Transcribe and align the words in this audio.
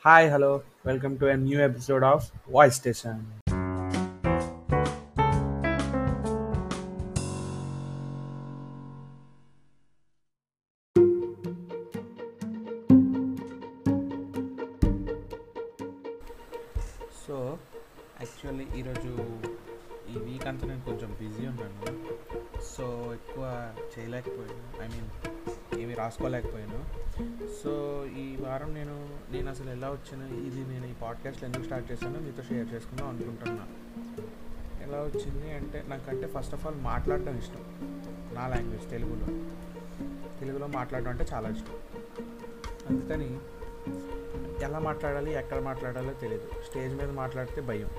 Hi, 0.00 0.29
hello, 0.29 0.63
welcome 0.83 1.19
to 1.19 1.27
a 1.29 1.37
new 1.37 1.61
episode 1.61 2.03
of 2.03 2.31
Voice 2.47 2.75
Station. 2.75 3.17
So 17.23 17.37
actually 18.21 18.65
ఈరోజు 18.79 19.11
ఈ 20.11 20.13
week 20.13 20.47
అంతా 20.47 20.67
నేను 20.67 20.81
కొంచెం 20.81 21.17
బిజీ 21.19 21.47
ఉన్నాను. 21.47 22.01
సో 22.61 23.13
ఎక్కువ 23.13 23.73
చేయలేకపోయాను. 23.99 24.83
ఐ 24.83 24.87
మీన్ 24.87 25.09
ఏమీ 25.79 25.93
రాసుకోలేకపోయాను. 25.93 26.85
సో 27.63 28.05
ఈ 28.17 28.35
వారం 28.35 28.73
నేను 28.73 29.09
నేను 29.31 29.49
అసలు 29.49 29.69
ఎలా 29.69 29.89
వచ్చాను? 29.89 30.35
ఇది 30.35 30.73
నేను 30.73 30.85
ఈ 30.85 30.93
పాడ్కాస్ట్లో 31.01 31.47
ఎందుకు 31.47 31.63
స్టార్ట్ 31.63 31.91
చేశానో 31.91 32.19
మీతో 32.19 32.43
షేర్ 32.43 32.73
చేసుకుందాం 32.73 33.07
అనుకుంటున్నాను 33.07 33.91
ఎలా 34.83 34.97
వచ్చింది 34.97 35.53
అంటే 35.53 35.83
నాకంటే 35.87 36.27
ఫస్ట్ 36.27 36.53
ఆఫ్ 36.53 36.67
ఆల్ 36.67 36.75
మాట్లాడడం 36.75 37.37
ఇష్టం. 37.37 37.63
నా 38.33 38.47
లాంగ్వేజ్ 38.47 38.89
తెలుగులో. 38.89 39.25
తెలుగులో 40.39 40.67
మాట్లాడడం 40.67 41.09
అంటే 41.09 41.25
చాలా 41.33 41.49
ఇష్టం. 41.49 41.79
అందుకని 42.89 43.39
ఎలా 44.63 44.79
మాట్లాడాలి 44.79 45.33
ఎక్కడ 45.33 45.59
మాట్లాడాలో 45.59 46.13
తెలియదు 46.13 46.47
స్టేజ్ 46.69 46.95
మీద 46.95 47.09
మాట్లాడితే 47.09 47.61
భయం. 47.61 47.89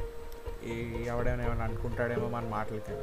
ఈ 0.64 1.04
ఎవడైనా 1.06 1.44
ఏమైనా 1.44 1.64
అనుకుంటాడేమో 1.64 2.28
మన 2.28 2.44
మాటలకి. 2.44 2.94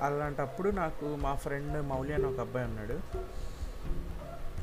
అలాంటప్పుడు 0.00 0.70
నాకు 0.70 1.16
మా 1.16 1.34
ఫ్రెండ్ 1.34 1.86
మౌలి 1.86 2.14
అని 2.14 2.26
ఒక 2.26 2.40
అబ్బాయి 2.40 2.66
ఉన్నాడు. 2.66 3.00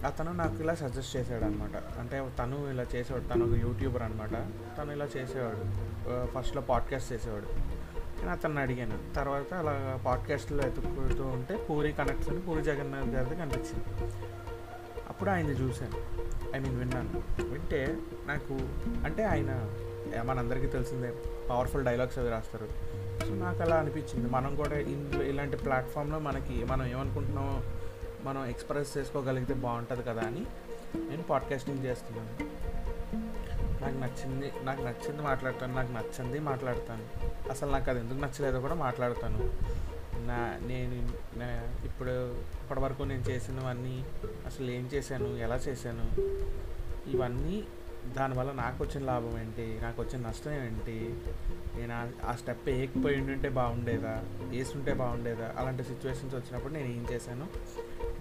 అతను 0.06 0.32
నాకు 0.32 0.56
ఇలా 0.56 0.76
సజెస్ట్ 0.76 1.18
చేశాడు 1.18 1.44
అనమాట 1.44 2.00
అంటే 2.00 2.30
తను 2.40 2.70
ఇలా 2.70 2.84
చేసేవాడు 2.84 3.24
తను 3.24 3.46
ఒక 3.46 3.52
యూట్యూబర్ 3.52 4.04
అనమాట 4.04 4.32
తను 4.78 4.92
ఇలా 4.92 5.06
చేసేవాడు. 5.06 5.90
ఫస్ట్లో 6.26 6.62
పాడ్కాస్ట్ 6.62 7.14
చేసేవాడు. 7.14 7.46
నేను 8.20 8.30
అతన్ని 8.30 8.62
అడిగాను. 8.62 9.16
తర్వాత 9.16 9.54
అలా 9.54 10.00
పాడ్కాస్ట్లో 10.06 10.68
ఎత్తుకుంటూ 10.68 11.24
ఉంటే 11.24 11.68
పూరి 11.70 11.92
కనెక్ట్స్ 11.92 12.30
అని 12.30 12.42
పూరి 12.42 12.62
జగన్నాథ్ 12.62 13.10
గారిది 13.10 13.36
కనిపించింది. 13.36 14.12
అప్పుడు 15.10 15.30
ఆయన్ని 15.30 15.54
చూశాను. 15.54 16.20
ఐ 16.56 16.60
మీన్ 16.60 16.80
విన్నాను. 16.80 17.24
వింటే 17.44 17.98
నాకు 18.28 18.54
అంటే 19.06 19.24
ఆయన 19.24 19.76
మనందరికీ 20.18 20.68
తెలిసిందే 20.68 21.14
పవర్ఫుల్ 21.50 21.86
డైలాగ్స్ 21.86 22.18
అవి 22.18 22.30
రాస్తారు. 22.30 22.68
సో 23.28 23.36
నాకు 23.36 23.62
అలా 23.62 23.76
అనిపించింది. 23.76 24.30
మనం 24.30 24.56
కూడా 24.56 24.80
ఇందులో 24.80 25.24
ఇలాంటి 25.24 25.58
ప్లాట్ఫామ్లో 25.58 26.20
మనకి 26.20 26.66
మనం 26.66 26.86
ఏమనుకుంటున్నామో 26.86 27.62
మనం 28.24 28.46
ఎక్స్ప్రెస్ 28.46 28.98
చేసుకోగలిగితే 28.98 29.54
బాగుంటుంది 29.54 30.04
కదా 30.04 30.22
అని 30.22 30.46
నేను 31.10 31.24
పాడ్కాస్టింగ్ 31.24 31.86
చేస్తున్నాను. 31.86 32.60
నాకు 33.82 33.98
నచ్చింది 33.98 34.52
నాకు 34.64 34.82
నచ్చింది 34.82 35.22
మాట్లాడతాను 35.22 35.76
నాకు 35.76 35.92
నచ్చింది 35.92 36.40
మాట్లాడతాను. 36.40 37.04
అసలు 37.50 37.72
నాకు 37.72 37.90
అది 37.90 38.00
ఎందుకు 38.00 38.20
నచ్చలేదో 38.20 38.60
కూడా 38.60 38.74
మాట్లాడతాను. 38.74 39.40
నా 40.28 40.60
నేను 40.68 40.96
ఇప్పుడు 41.86 42.12
ఇప్పటివరకు 42.34 43.04
నేను 43.04 43.22
చేసినవన్నీ 43.22 44.06
అసలు 44.46 44.72
ఏం 44.72 44.90
చేశాను 44.94 45.38
ఎలా 45.38 45.56
చేశాను 45.56 46.06
ఇవన్నీ 47.10 47.64
దానివల్ల 48.18 48.52
నాకు 48.52 48.84
వచ్చిన 48.84 49.04
లాభం 49.04 49.40
ఏంటి? 49.40 49.80
నాకు 49.84 50.02
వచ్చిన 50.02 50.28
నష్టం 50.28 50.52
ఏంటి? 50.52 51.16
నేను 51.76 52.12
ఆ 52.26 52.32
స్టెప్ 52.32 52.60
వేయకపోయి 52.66 53.22
ఉంటే 53.22 53.50
బాగుండేదా? 53.50 54.24
వేస్తుంటే 54.42 54.94
బాగుండేదా? 54.94 55.56
అలాంటి 55.58 55.84
సిచ్యువేషన్స్ 55.84 56.36
వచ్చినప్పుడు 56.36 56.74
నేను 56.74 56.88
ఏం 56.88 57.08
చేశాను? 57.12 57.48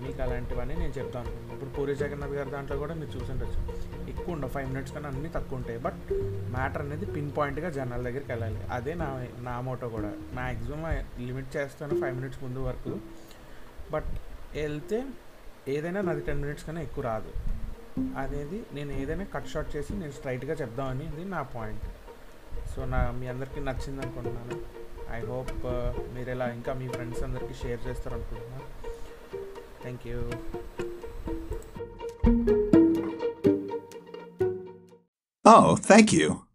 మీకు 0.02 0.22
అలాంటివన్నీ 0.22 0.74
నేను 0.74 0.92
చెప్తాను 0.92 1.18
అనుకుంటున్నాను 1.18 1.54
ఇప్పుడు 1.54 1.70
పూరి 1.70 1.96
జగన్నాథ్ 1.96 2.32
గారి 2.32 2.50
దాంట్లో 2.50 2.78
కూడా 2.78 2.94
మీరు 2.94 3.10
చూసుండొచ్చు. 3.10 3.78
ఎక్కువ 4.08 4.34
ఉండవు. 4.34 4.50
ఫైవ్ 4.50 4.68
మినిట్స్ 4.68 4.94
కన్నా 4.94 5.08
అన్నీ 5.08 5.28
తక్కువ 5.28 5.58
ఉంటాయి. 5.58 5.78
బట్ 5.78 6.12
మ్యాటర్ 6.50 6.82
అనేది 6.82 7.06
పిన్ 7.06 7.32
పాయింట్గా 7.36 7.70
జనాల 7.70 8.02
దగ్గరికి 8.02 8.32
వెళ్ళాలి. 8.32 8.62
అదే 8.70 8.94
నా 8.94 9.26
నా 9.38 9.60
మోటో 9.60 9.88
కూడా. 9.88 10.12
మ్యాక్సిమం 10.34 11.04
లిమిట్ 11.26 11.56
చేస్తాను 11.56 12.00
ఫైవ్ 12.00 12.16
మినిట్స్ 12.16 12.44
ముందు 12.44 12.58
వరకు. 12.58 12.98
బట్ 13.90 14.18
వెళ్తే 14.54 15.04
ఏదైనా 15.68 16.00
నాది 16.00 16.20
టెన్ 16.20 16.40
మినిట్స్ 16.40 16.66
కన్నా 16.66 16.80
ఎక్కువ 16.80 17.04
రాదు. 17.04 17.32
అనేది 18.18 18.62
నేను 18.72 18.92
ఏదైనా 18.92 19.24
కట్ 19.24 19.48
షార్ట్ 19.48 19.76
చేసి 19.76 19.92
నేను 19.92 20.12
స్ట్రైట్గా 20.12 20.54
చెప్దామని 20.54 21.06
ఇది 21.06 21.24
నా 21.24 21.42
పాయింట్. 21.42 21.86
సో 22.74 22.84
నా 22.84 23.00
మీ 23.10 23.26
అందరికీ 23.26 23.60
నచ్చింది 23.60 24.02
అనుకుంటున్నాను. 24.02 24.58
ఐ 25.16 25.20
హోప్ 25.26 25.52
మీరు 26.14 26.30
ఇలా 26.30 26.48
ఇంకా 26.52 26.72
మీ 26.72 26.88
ఫ్రెండ్స్ 26.88 27.22
అందరికీ 27.22 27.54
షేర్ 27.54 27.80
చేస్తారు 27.86 28.14
అనుకుంటున్నాను. 28.14 28.66
Thank 29.82 30.06
you. 30.06 30.20
Oh, 35.44 35.68
thank 35.76 36.08
you. 36.12 36.47